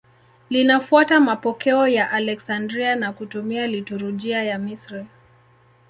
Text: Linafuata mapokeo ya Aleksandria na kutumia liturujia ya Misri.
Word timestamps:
Linafuata 0.49 1.19
mapokeo 1.19 1.87
ya 1.87 2.11
Aleksandria 2.11 2.95
na 2.95 3.13
kutumia 3.13 3.67
liturujia 3.67 4.43
ya 4.43 4.59
Misri. 4.59 5.05